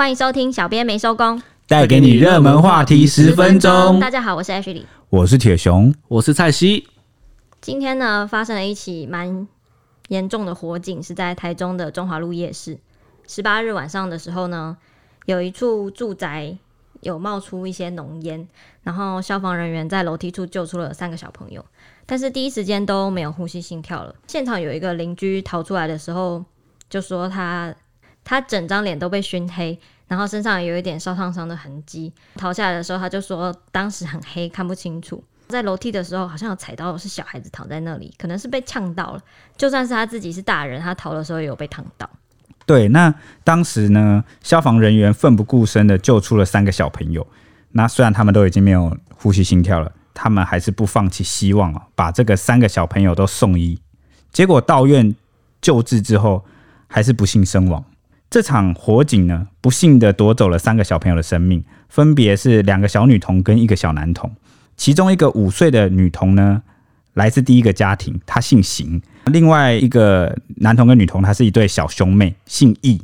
[0.00, 4.00] 欢迎收听，小编没收工，带给你热门话题十分钟。
[4.00, 6.88] 大家好，我是 Ashley，我是铁雄，我是蔡西。
[7.60, 9.46] 今天呢，发生了一起蛮
[10.08, 12.78] 严重的火警，是在台中的中华路夜市。
[13.28, 14.78] 十八日晚上的时候呢，
[15.26, 16.56] 有一处住宅
[17.02, 18.48] 有冒出一些浓烟，
[18.82, 21.62] 然后消防人员在楼梯处救出了三个小朋友，
[22.06, 24.14] 但是第一时间都没有呼吸心跳了。
[24.28, 26.42] 现场有一个邻居逃出来的时候，
[26.88, 27.74] 就说他。
[28.30, 29.76] 他整张脸都被熏黑，
[30.06, 32.12] 然后身上有一点烧烫伤的痕迹。
[32.36, 35.20] 逃下来的时候，他就说当时很黑，看不清楚。
[35.48, 39.20] 在楼梯的时候，好像有踩到是小孩子躺在那里，可能是被呛到了。
[39.56, 42.08] 就算是他自己是大人，他逃的时候也有被烫到。
[42.64, 43.12] 对，那
[43.42, 47.26] 当时呢，消防人员奋不顾身的救出了三个小朋友。
[47.72, 53.80] 那虽然他们都已经没有呼吸心跳了，他们还是不放弃希望啊，把这个三个小朋友都送医。
[54.30, 55.16] 结果到院
[55.60, 56.44] 救治之后，
[56.86, 57.84] 还是不幸身亡。
[58.30, 64.30] 这场火警呢，不幸的夺走了三个小朋友的生命，分别是两个小女童跟一个小男童。
[64.76, 66.62] 其中一个五岁的女童呢，
[67.14, 73.02] 来自第一个家庭，她姓邢；另外一个男童跟女童，她是一对小兄妹，姓易。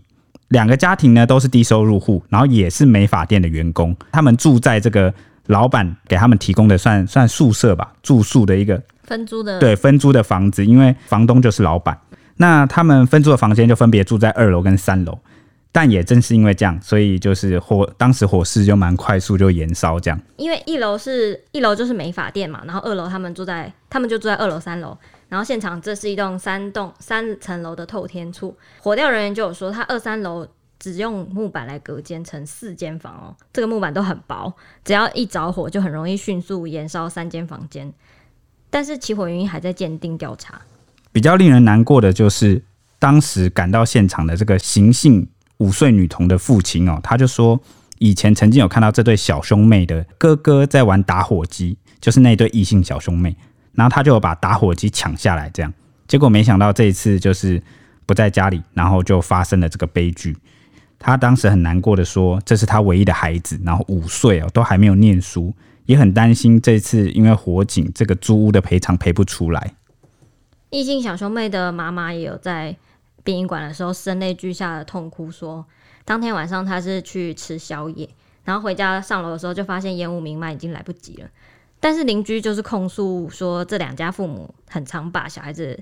[0.48, 3.96] 两个家庭呢，都是低收入户，然后也是美发店的员工。
[4.12, 5.12] 他们住在这个
[5.46, 11.98] 老板给他们提供的算算宿舍吧，住宿的一个分租的，对，分租的房子，因为房东就是老板。
[12.36, 15.18] 那他们分租的房间就分别住在二楼跟三楼，
[15.72, 20.20] 但也正是因为这样，所以就是火当时火势就蛮快速就延烧这样。
[20.36, 24.96] 因为一楼是一楼就是美发店嘛，然后二楼他们住在他们就住在二楼三楼，
[25.28, 30.46] 然后现场这是一栋三栋三层楼的透天厝，火调人员就有说，他二三楼
[30.78, 34.52] 只用木板来隔间成四间房哦，这个木板都很薄，
[34.84, 37.90] 只要一着火就很容易迅速延烧三间房间，
[38.68, 40.60] 但是起火原因还在鉴定调查。
[41.16, 42.62] 比较令人难过的就是，
[42.98, 45.26] 当时赶到现场的这个邢姓
[45.56, 47.58] 五岁女童的父亲哦，他就说，
[47.98, 53.34] 以前曾经有看到这对小兄妹的哥哥在玩打火机，就是那对异性小兄妹，
[53.72, 55.72] 然后他就把打火机抢下来，这样，
[56.06, 57.62] 结果没想到这一次就是
[58.04, 60.36] 不在家里，然后就发生了这个悲剧。
[60.98, 65.50] 他当时很难过的说，这是他唯一的孩子，然后五岁哦，都还没有念书，
[65.86, 69.72] 也很担心这次因为火警这个租屋的赔偿赔不出来。
[70.70, 72.76] 异性小兄妹的妈妈也有在
[73.22, 75.64] 殡仪馆的时候声泪俱下的痛哭说，
[76.04, 78.08] 当天晚上她是去吃宵夜，
[78.44, 81.28] 然后回家上楼的时候就发现烟雾弥漫，已经来不及了。
[81.78, 85.78] 但是邻居就是控诉说，这两家父母很常把小孩子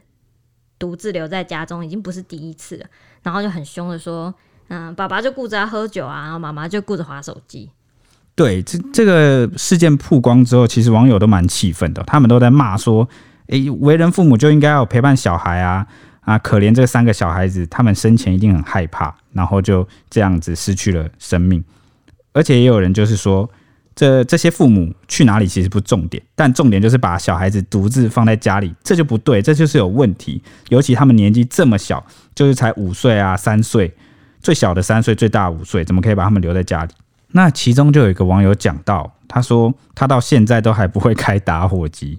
[0.79, 2.87] 独自留在家中，已经不是第一次了。
[3.23, 4.35] 然后就很凶的说，
[4.69, 7.71] 嗯，爸爸就顾着喝酒啊，然后妈妈就顾着划手机。
[8.35, 13.09] 对，这这个事件曝光之后，其实网友都蛮气愤的，他们都在骂说。
[13.49, 15.87] 诶，为人父母就应该要陪伴小孩啊
[16.23, 16.39] 啊！
[16.39, 21.63] 可怜这三个小孩子，他们生前一定很害怕，然后就这样子失去了生命。
[22.33, 23.49] 而且也有人就是说，
[23.95, 30.43] 这这些父母去哪里其实不重点，但重点就是把小孩子独自放在家里，这就不对，这就是有问题。
[30.71, 33.95] 尤其他们年纪这么小，就是才五岁啊、三岁，
[34.41, 36.93] 最小的三岁，最大五岁，怎么可以把他们留在家里？
[37.33, 42.19] 那其中就有一个网友讲到，他说他到现在都还不会开打火机。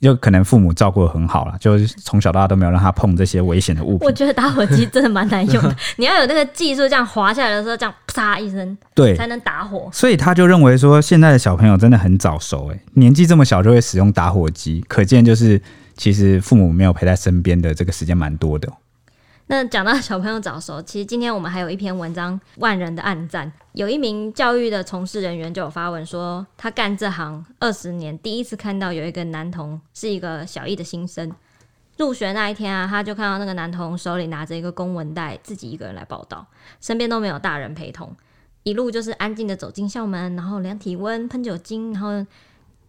[0.00, 4.06] 就可能父母照顾的很好了，就是从小到大都没有让他碰这些危险的物品。
[4.06, 9.90] 我觉得打火机真的蛮难用的， 你要有那个技术，这样滑下来的时候，这样啪一声，对，才能打火。
[9.92, 15.60] 所以他就认为说，现在的小朋友真的很早熟，欸，诶，年纪这么小就会使用打火机，可见就是
[15.96, 18.72] 其实父母没有陪在身边的这个时间蛮多的。
[19.50, 23.52] 那讲到小朋友早熟，其实今天我们还有一篇文章，万人的暗赞。
[23.72, 31.32] 有一名教育的从事人员就有发文说，他干这行二十年，第一次看到有一个男童是一个小一的新生。
[31.96, 36.46] 入学那一天啊，他就看到那个男童手里拿着一个公文袋，自己一个人来报道，
[36.80, 38.14] 身边都没有大人陪同，
[38.62, 42.24] 一路就是安静的走进校门，然后量体温、喷酒精，然后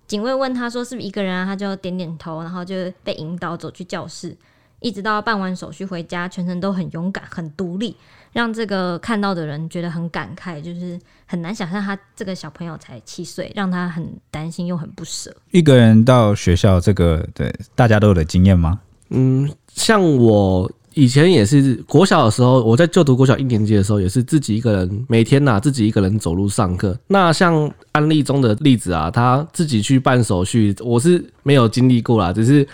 [0.06, 4.38] 警卫问他说是不是一个人啊，他就点点头，然后就被引导走去教室。
[4.82, 7.96] 一直到办完手续回家，全程都很勇敢、很独立，
[8.34, 15.32] 让这个看到的人觉得很感慨，就是很难想象他这个小朋友才七岁，让他很担心又很不舍。
[15.52, 18.80] 一个人到学校，这个对大家都有的经验吗？
[19.12, 26.98] 嗯，像我以前也是国小的时候，我在就读国小一年级的时候，也是自己一个人每天呐、啊，自己一个人走路上课。
[27.06, 32.68] 那像案例中的例子啊，他自己去办手续，我是没有经历过啦，只是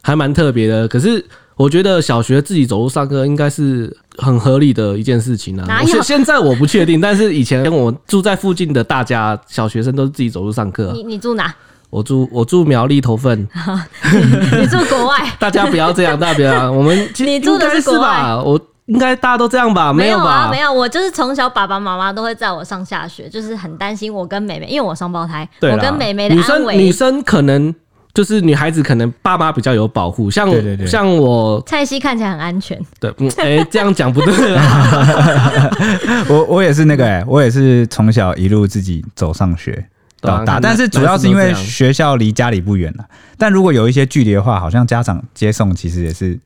[0.00, 0.88] 还蛮特别的。
[0.88, 1.22] 可是。
[1.60, 5.82] 我觉得小学自己走路上课应该是很合理的一件事情啊。
[5.84, 10.92] 现现在我不确定，但是以前我住在附近的大家小学生都是自己走路上课啊。
[10.94, 11.54] 你你住哪？
[11.90, 13.38] 我住我住苗栗头份。
[14.58, 15.30] 你住国外？
[15.38, 16.72] 大家不要这样，大家不要。
[16.72, 18.34] 我们 你住的是国外？
[18.42, 19.92] 我应该大家都这样吧？
[19.92, 20.24] 没有吧？
[20.24, 26.74] 啊、没有，我就是从小爸爸妈妈都会载我上下学，就是很担心我跟妹妹，因为我双胞胎，我跟妹妹的安危。
[26.74, 27.74] 女生女生可能
[28.12, 32.78] 就是女孩子，可能爸妈比较有保护，像对对对像我蔡西看起来很安全。
[32.98, 34.34] 对，嗯，哎、欸，这样讲不对。
[36.28, 39.84] 我我也是那个、欸，我也是从小一路自己走上学
[40.20, 43.04] 到大，但是主要是因为学校离家里不远了。
[43.38, 46.38] 但如果有一些距离的话，好像家长接送其实也是。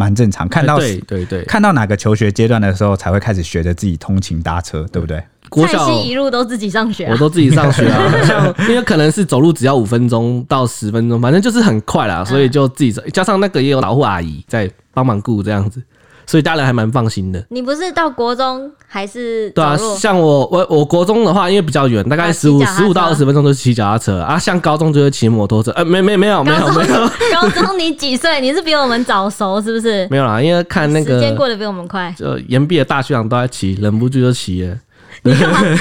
[0.00, 5.20] 蛮正常，看到对对对，看到哪个求学阶段的时候，才会开始学着自己通勤搭车，对不对？
[5.48, 8.12] 国小一路都自己上学，我都自己上学啊。
[8.26, 15.82] 像因为可能是走路只要五分钟到十分钟，反正就是很快啦，所以就自己走加上那个也有老护阿姨在帮忙顾这样子。
[16.26, 17.42] 所以家人还蛮放心的。
[17.48, 19.48] 你不是到国中还是？
[19.52, 24.38] 对啊，像我我我国中的话，因为比较远，大概十五十五到二十分钟就骑脚踏车啊。
[24.38, 25.70] 像高中就是骑摩托车。
[25.70, 27.08] 呃，没没没有没有没有。
[27.32, 28.42] 高中你几岁？
[28.42, 30.06] 你是比我们早熟是不是？
[30.10, 32.14] 没有啦，因为看那个时间过得比我们快。
[32.18, 34.76] 就延毕的大学长都在骑，忍不住就骑了。
[35.22, 35.76] 你 看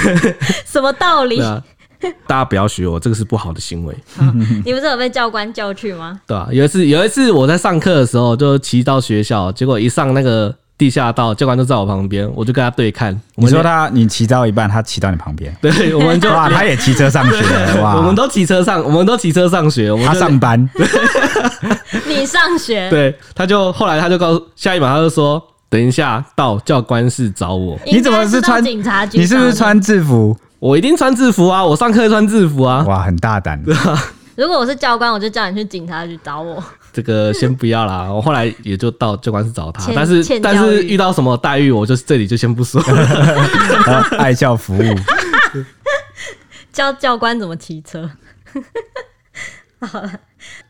[0.66, 1.42] 什么道理？
[2.28, 3.96] 大家不要学我，这个是不好的行为。
[4.64, 6.20] 你不是有被教官叫去吗？
[6.28, 13.20] 对啊，有一次有一次我在上课的时候，就骑到学校，结果一上那个地下道，教官就在我旁边，我就跟他对看。
[13.34, 17.42] 你说他，你骑到一半，他骑到你旁边，对，我们就哇， 他也骑车上学，
[17.82, 20.70] 哇，我们都骑车上，我们都骑车上学，我们他上班，
[22.06, 27.78] 你上学，对，他就后来他就告诉下一秒他就说，等一下到教官室找我。
[27.86, 29.18] 你怎么是穿警察局？
[29.18, 30.38] 你是不是穿制服？
[30.60, 31.64] 我一定穿制服啊！
[31.64, 32.84] 我上课穿制服啊！
[32.88, 33.62] 哇，很大胆。
[34.36, 36.64] 如果我是教官，我就叫你去警察局找我。
[36.94, 39.92] 这个先不要啦，我后来也就到教官室找他。
[39.94, 44.02] 但是但是遇到什么待遇，我就这里就先不说了。
[44.18, 44.96] 爱校服务，
[46.72, 48.10] 教教官怎么骑车。
[49.80, 50.12] 好了，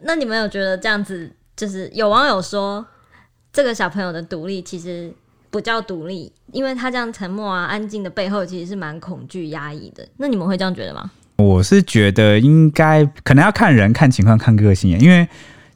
[0.02, 2.86] 那你们有觉得这样子，就是有网友说，
[3.52, 5.14] 这个小朋友的独立其实。
[5.50, 10.06] 不叫独立，因为他这样沉默啊、安静的背后，其实是蛮恐惧、压抑的。
[10.18, 11.10] 那你们会这样觉得吗？
[11.38, 15.00] 我是觉得应该可能要看人、看情况、看个性。
[15.00, 15.26] 因为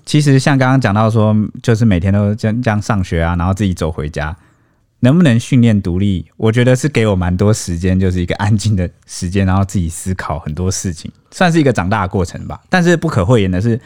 [0.06, 1.34] 其实像刚刚讲到说，
[1.64, 4.36] 就是每天都这样这样上学啊，然后自己走回家，
[5.00, 6.26] 能不能训练独立？
[6.36, 12.62] 我觉得是给我蛮多时间，就是一个安静的时间，然后自己思考很多事情，算是一个长大的过程吧。
[12.70, 13.80] 但是不可讳言的是，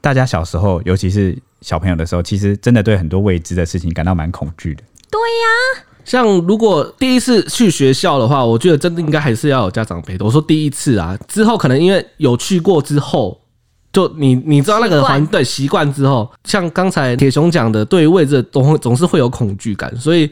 [0.00, 4.82] 大家小时候，尤其是小朋友的时候，其实真的对很多未知的事情感到蛮恐惧的。
[5.10, 10.26] 对呀，像如果第一次去学校的话，我觉得真的应该还是要有家长陪同。
[10.26, 13.40] 我说第一次啊，之后可能因为有去过之后，
[13.92, 20.30] 就你你知道那个环对习惯之后，像刚才铁熊讲的，对于未知的总总是会有恐惧感，所以。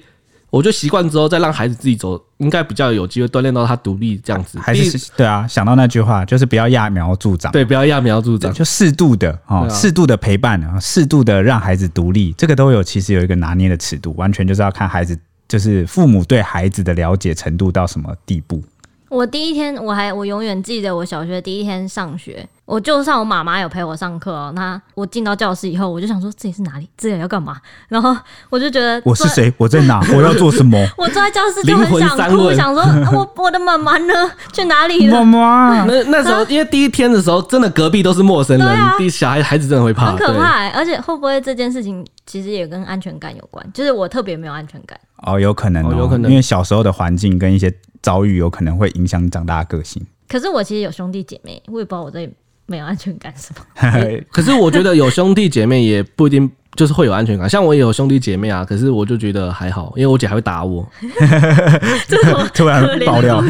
[0.50, 4.58] 我就习惯之后再让孩子自己走，应该比较有机会锻炼到他独立这样子。
[4.58, 7.52] 还是对啊，想到那句话，就是不要揠苗助长。
[7.52, 18.62] 对，不要揠苗助长，就适度的啊，适度的陪伴啊，适度的让孩子独立，这个都有其实有一个拿捏的尺度，完全就是要看孩子，就是父母对孩子的了解程度到什么地步。
[19.08, 24.52] 我第一天，我还我永远记得我小学第一天上学，我就算我妈妈有陪我上课哦。
[24.54, 26.88] 那我进到教室以后，我就想说这里是哪里？
[26.96, 27.56] 这里要干嘛？
[27.88, 28.14] 然后
[28.50, 29.52] 我就觉得 我是谁？
[29.56, 30.00] 我在哪？
[30.14, 30.78] 我要做什么？
[30.98, 32.82] 我坐在教室就很想哭，想说
[33.16, 34.30] 我我的妈妈呢？
[34.52, 35.24] 去哪里了？
[35.24, 35.84] 妈妈。
[35.88, 40.70] 那那时候因为第一天的时候，真的隔壁都是陌生人，第一小孩孩子真的会怕，很可怕欸。
[40.70, 43.64] 而且会不会这件事情其实也跟安全感有关？
[43.72, 44.98] 就是我特别没有安全感。
[45.18, 47.72] 哦，有可能哦，有可能，因为小时候的环境跟一些。
[48.00, 50.00] 遭遇有可能会影响你长大的个性。
[50.28, 52.32] 可是我其实有兄弟姐妹，我也不知道我这
[52.68, 54.20] 没有安全感是吗？
[54.30, 57.48] 可是我觉得有兄弟姐妹也不一定就是会有安全感。
[57.48, 60.86] 像我也有兄弟姐妹啊，可是我就觉得还好，因为我姐还会打我。
[62.54, 63.42] 突然爆料，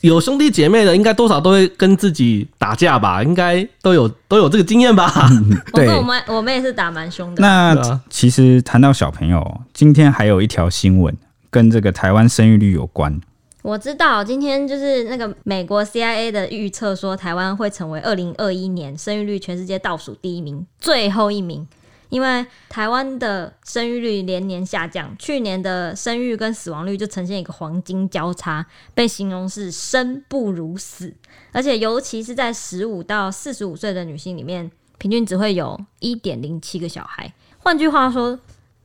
[0.00, 3.22] 有兄弟姐妹的应该多少都会跟自己打架吧？
[3.22, 5.30] 应该都有都有这个经验吧？
[5.72, 7.40] 对，我妹我妹是打蛮凶的。
[7.40, 11.16] 那其实谈到小朋友，今天还有一条新闻。
[11.52, 13.20] 跟这个台湾生育率有关，
[13.62, 21.66] 我知道今天就是那个美国 CIA 的预测说，台湾会成为二零二一年生育率全世界倒数第一名，最后一名。
[22.08, 31.14] 因为台湾的生育率连年下降，去年的生育跟死亡率就呈现一个黄金交叉，被形容是生不如死，
[31.52, 37.32] 而且尤其是在十五到四十五岁的女性里面，平均只会有一点零七个小孩。
[37.58, 38.38] 换句话说，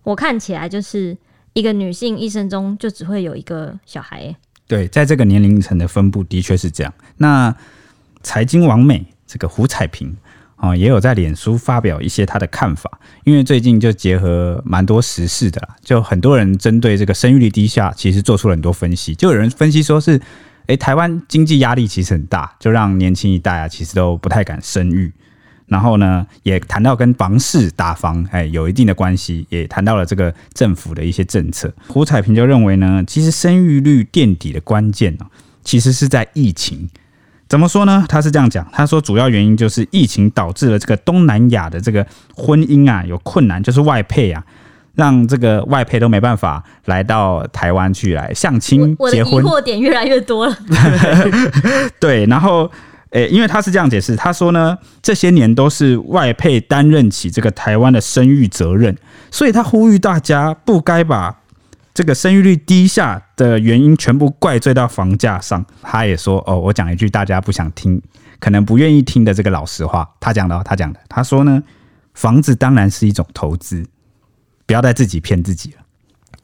[0.04, 1.18] 我看起来就是。
[1.54, 4.36] 一个女性一生中就只会有一个小孩，
[4.68, 6.94] 对，在这个年龄层的分布的确是这样。
[7.18, 7.56] 那
[8.22, 10.14] 财经网美这个胡彩萍
[10.58, 20.20] 啊，也有在脸书发表一些她的看法，因为最近就结合蛮多时事的啦，就很多人针对这个生育率低下，其实做出了很多分析，就有人分析说是，
[20.66, 25.12] 诶，台湾经济压力其实很大，就让年轻一代啊，其实都不太敢生育。
[25.68, 31.70] 然后呢，也谈到跟房市打房哎有一定的关系，也谈到了这个政府的一些政策。
[31.90, 35.26] 胡彩平就认为呢，其实生育率垫底的关键呢，
[35.66, 36.90] 其实是在疫情。
[37.50, 38.06] 怎么说呢？
[38.08, 44.42] 他是这样讲，他说主要原因就是疫情导致了这个东南亚的这个婚姻啊有困难，就是外配啊，
[44.96, 49.34] 让这个外配都没办法来到台湾去来相亲结婚。
[49.34, 50.58] 我的疑惑点越来越多了。
[52.00, 52.72] 对，然后。
[53.12, 58.96] 诶，因为他是这样解释，他说呢，这些年都是外配担任起这个台湾的生育责任，
[59.32, 61.42] 所以他呼吁大家不该把
[61.94, 65.66] 这个生育率低下的原因全部怪罪到房价上。
[65.82, 68.02] 他也说，哦，我讲一句大家不想听，
[68.40, 71.64] 可能不愿意听的这个老实话，他讲的，他讲的，他说呢，
[72.14, 73.86] 房子当然是一种投资，
[74.66, 75.78] 不要再自己骗自己了。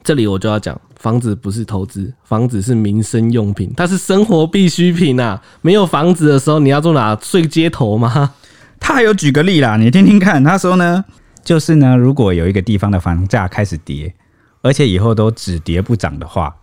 [0.02, 5.44] 这里我就要讲，房子不是投资，房子是民生用品，它是生活必需品啊！
[5.62, 7.14] 没有房子的时候，你要住哪？
[7.22, 8.34] 睡街头吗？
[8.80, 10.42] 他还有举个例啦，你听听看。
[10.42, 11.04] 他说呢，
[11.44, 14.16] 就是呢，如果有一个地方的房价开始跌，
[14.62, 16.56] 而且以后都只跌不涨的话，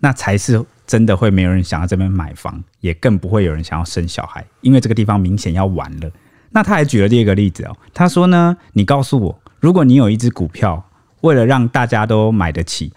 [0.00, 6.10] 那才是真的会没有人想要这边买房，也更不会有人想要生小孩，因为这个地方明显要完了。
[6.50, 10.84] 那他还举了第二个例子哦，他说呢，你告诉我，如果你有一只股票。
[11.22, 12.90] 为了让大家都买得起，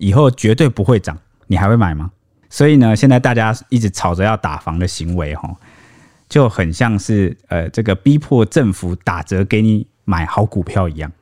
[0.00, 1.16] 以后绝对不会涨，
[1.46, 2.10] 你还会买吗？
[2.48, 5.54] 所以呢，现在大家一直吵着要打房的行为，哈，
[6.26, 11.12] 就很像是呃，这个逼迫政府打折给你买好股票一样。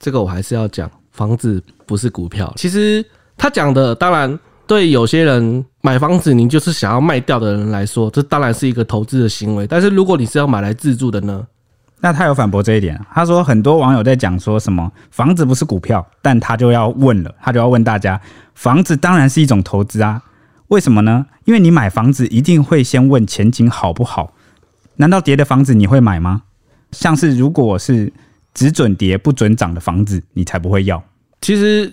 [0.00, 2.52] 这个我还是要讲，房子不是股票。
[2.56, 3.02] 其实
[3.38, 9.68] 他讲的，当然对有些人买房子，你就是想要卖掉的人来说，这当然是一个投资的行为。
[9.68, 11.46] 但是如果你是要买来自住的呢？
[12.00, 18.20] 那他有反驳这一点，他说很多网友在讲说什么房子不是股票，但他就要问了，他就要问大家，
[18.54, 20.22] 房子当然是一种投资啊，
[20.68, 21.24] 为什么呢？
[21.46, 24.34] 因为你买房子一定会先问前景好不好，
[24.96, 26.42] 难道跌的房子你会买吗？
[26.92, 28.12] 像是如果是
[28.52, 31.02] 只准跌不准涨的房子，你才不会要。
[31.40, 31.90] 其实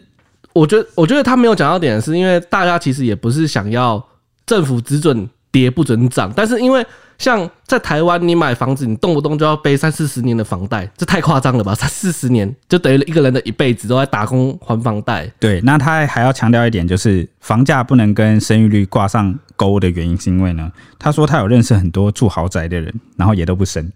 [0.51, 4.05] 我觉得，我觉得他没有讲到点，是因为大家其实也不是想要
[4.45, 6.85] 政府只准跌不准涨，但是因为。
[7.23, 11.73] 像在台湾，你买房子，你动不动就要背三四十年的房贷，这太夸张了吧？
[11.79, 15.25] 三四十年就等于一个人的一辈子都在打工还房贷。
[15.39, 23.89] 对，那他还要强调一点，就是房价不能跟生育率挂上钩的原因，是因为呢，他说他有认识很多住豪宅的人，然后也都不生。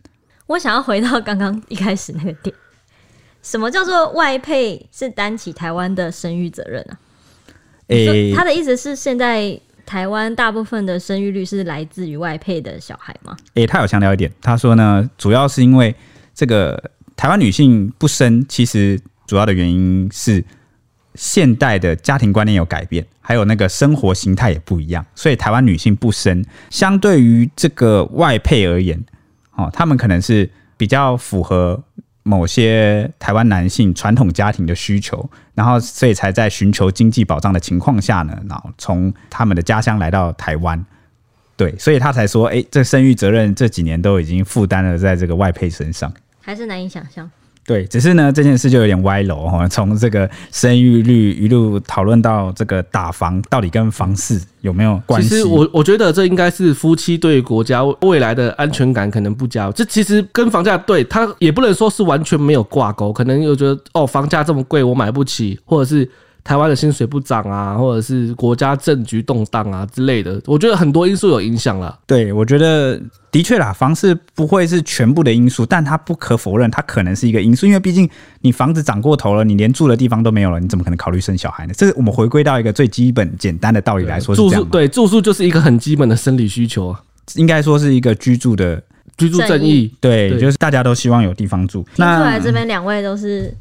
[0.46, 2.56] 我想要回到刚刚一开始那个点，
[3.44, 6.96] 什么叫做外配是担起台湾的生育责任啊？
[7.88, 9.60] 诶、欸，他的意思是现在。
[9.88, 13.36] 台湾大部分的生育率是来自于外配的小孩吗？
[13.54, 15.96] 诶、欸，他有强调一点，他说呢，主要是因为
[16.36, 20.44] 这个台湾女性不生，其实主要的原因是
[21.16, 29.02] 现代的家庭观念有改变，还有那个生活形态也不一样，所以台湾女性不生，相对于这个外配而言，
[29.56, 31.82] 哦，他们可能是比较符合。
[32.28, 40.86] 某些台湾男性传统家庭的需求，然后所以才在寻求经济保障的情况下呢，然后从他们的家乡来到台湾，
[41.56, 47.32] 对，所以他才说，哎，这生育责任这几年都已经负担了在这个外配身上，还是难以想象。
[47.68, 55.28] 对，只是呢，这件事就有点歪楼哈，从这个生育率一路讨论到这个打房，到底跟房市有没有关系？
[55.28, 59.70] 其实我我觉得这应该是夫妻对于国家未来的安全感可能不佳。
[59.74, 66.10] 这其实跟房价对它也不能说是完全没有挂钩，可能又觉得哦，房价这么贵，我买不起，或者是。
[66.48, 72.00] 台湾的薪水不涨啊，或者是国家政局动荡啊之类的，我觉得很多因素有影响了。
[72.08, 72.98] 对，我觉得
[73.30, 77.66] 的确啦，房市不会是全部的因素，但它不可否认，它可能是一个因素。
[77.66, 81.74] 因为毕竟你房子涨过头了，你连住的地方都没有了，你怎么可能考虑生小孩呢？
[81.76, 87.02] 这是我们回归到一个最基本简单的道理来说，住宿对住宿就是一个很基本的生理需求啊，
[87.36, 88.82] 应该说是一个居住的
[89.18, 89.94] 居住正义。
[90.00, 91.84] 对，对就是大家都希望有地方住。
[91.94, 93.54] 听出来这边两位都是。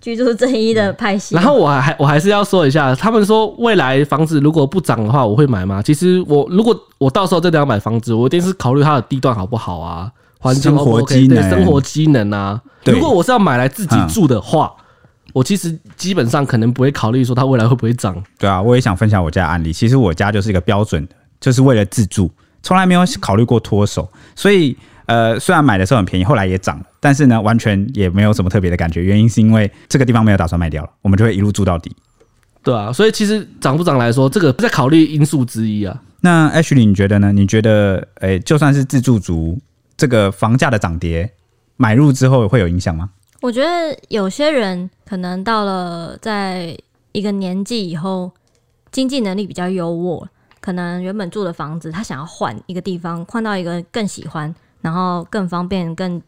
[0.00, 5.82] 居住正义的派系，然后我还我还是要说一下，他们说未来房子如果不涨的话，我会买吗？
[5.82, 12.58] 其实我如果我到时候真的要买房子，我一定是考虑它的地段好不好啊，环境 OK，对，生活机能啊。
[12.86, 14.72] 如果我是要买来自己住的话，
[15.34, 18.16] 我其实基本上可能不会考虑说它未来会不会涨。
[18.38, 19.70] 对啊，我也想分享我家的案例。
[19.70, 22.30] 其实我家就是一个标准的，就是为了自住，
[22.62, 24.74] 从来没有考虑过脱手，所以。
[25.10, 29.02] 呃，虽然买的时候很便宜，后来也涨了，但是呢，完全也没有什么特别的感觉。
[29.02, 31.90] 原因是因为这个地方没有打算卖掉了，我们就会一路住到底。
[32.62, 36.00] 对啊，所以其实涨不涨来说，这个不在考虑因素之一啊。
[36.20, 37.32] 那 Ashley，你觉得呢？
[37.32, 39.58] 你觉得，哎、欸，就算是自住族，
[39.96, 41.28] 这个房价的涨跌，
[41.76, 43.10] 买入之后会有影响吗？
[43.40, 46.78] 我觉得有些人可能到了在
[47.10, 48.30] 一个年纪以后，
[48.92, 50.24] 经济能力比较优渥，
[50.60, 54.54] 可能原本住的房子，他想要换一个地方，换到一个更喜欢。
[54.80, 56.20] 然后更方便、更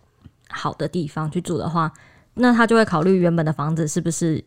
[0.49, 1.93] 好的地方去住的话，
[2.35, 4.43] 那他就会考虑原本的房子是不是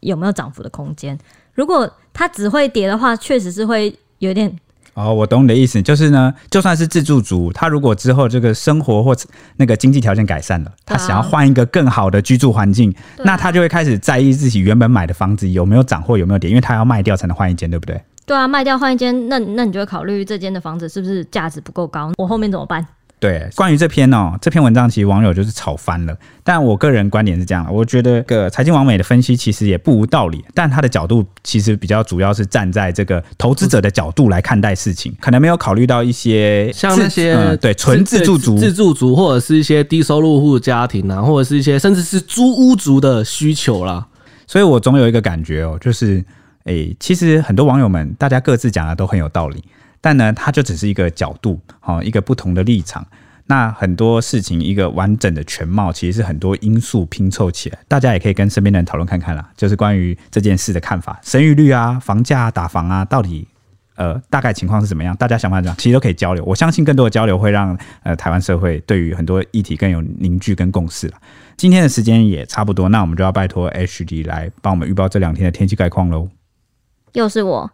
[0.00, 1.18] 有没有涨幅的空间。
[1.54, 4.56] 如果它只会跌的话，确实是会有点。
[4.94, 9.16] 哦，我懂你的意思，就是呢，就算是自住族，他如果之后这个生活或
[9.56, 18.02] 那个经济条件改善了，他想要换一个更好的居住环境，啊、那他就会开始在意自己原本买的房子有没有涨或有没有跌，因为他要卖掉才能换一间，对不对？
[18.26, 22.84] 对啊，卖掉换一间，那那你就会考虑这间的房子是不是价值不够高，我后面怎么办？
[23.20, 26.16] 对，关于这篇哦，这篇文章其实网友就是吵翻了。
[26.42, 44.06] 但我个人观点是这样，我觉得个财经网美的分析其实也不无道理，但他的角度其实比较主要是站在这个投资者的角度来看待事情，可能没有考虑到一些像那些、嗯、对纯自住族、自住族或者是一些低收入户家庭啊，或者是一些甚至是租屋族的需求啦。
[44.46, 46.24] 所以我总有一个感觉哦，就是
[46.64, 49.62] 诶，其实很多网友们大家各自讲的都很有道理。
[50.00, 53.06] 但呢，它就只是一个角度，好，一个不同的立场。
[53.46, 57.78] 那很多事情，一个完整的全貌，其实是很多因素拼凑起来。
[57.88, 63.48] 大家也可以跟身边的人讨论看看啦，就是关于这件事的看法，生育率啊，房价啊，打房啊，到底
[63.96, 65.16] 呃大概情况是怎么样？
[65.16, 65.76] 大家想法怎样？
[65.76, 66.44] 其实都可以交流。
[66.44, 71.14] 我相信更多的交流会让呃台湾社会对于很多议题更有凝聚跟共识了。
[71.56, 76.28] 今天的时间也差不多，那我们就要拜托 HD 来帮我们预报这两天的天气概况喽。
[77.14, 77.68] 又是我。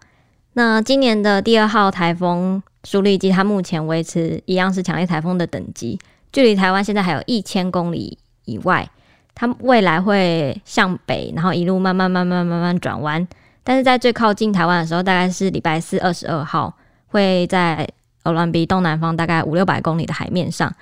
[0.58, 5.98] 那今年的第二号台风苏力基，它目前维持一样是强烈台风的等级，
[6.32, 8.88] 距离台湾现在还有一千公里以外。
[9.34, 13.28] 它未来会向北，然后一路慢慢慢慢慢慢转弯。
[13.62, 16.74] 但是在最靠近台湾的时候，大概是礼拜四二十二号，
[17.08, 17.86] 会在
[18.24, 20.74] 鹅銮鼻东南方大概五六百公里的海面上。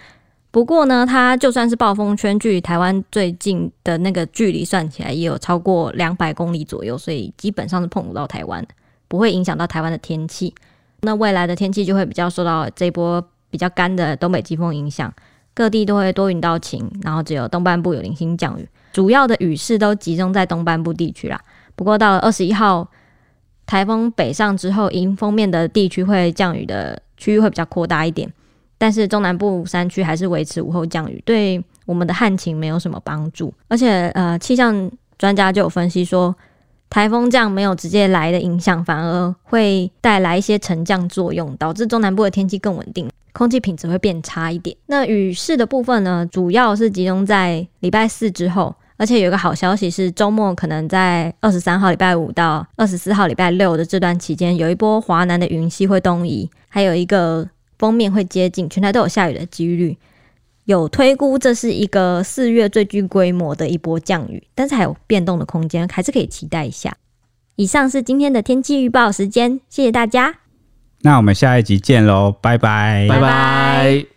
[0.52, 8.69] 不过呢，它就算是暴风圈，距离台湾最近的那个距离算起来，也有超过两百公里左右，所以基本上是碰不到台湾的。
[9.08, 10.54] 不会影响到台湾的天气，
[11.02, 15.12] 那未来的天气就会比较受到这波比较干的东北季风影响，
[15.52, 21.40] 各地都会多云到晴，然后只有东半部有零星降雨，主要的雨势都集中在东半部地区啦。
[21.76, 22.88] 不过到了二十一号，
[23.67, 28.32] 台风北上之后，迎风面的地区会降雨的区域会比较扩大一点，
[28.78, 33.52] 但是中南部山区还是维持午后降雨，对我们的旱情没有什么帮助。
[33.69, 36.34] 而且呃，气象专家就有分析说。
[36.95, 44.76] 台风这样没有直接来的影响，反而会带来一些沉降作用，导致中南部的天气更稳定，空气品质会变差一点。
[44.87, 57.45] 那雨势的部分呢，主要是集中在礼拜四之后，而且有一个好消息是，周末可能在二十三号礼拜五到二十四号礼拜六的这段期间，有一波华南的云系会东移，还有一个
[57.76, 59.99] 锋面会接近，全台都有下雨的几率。
[60.64, 66.96] 有推估，这是一个四月最具规模的一波降雨，但是还有变动的空间，还是可以期待一下。
[67.56, 70.36] 以上是今天的天气预报时间，谢谢大家。
[71.02, 74.13] 那我们下一集见喽，拜拜，拜拜。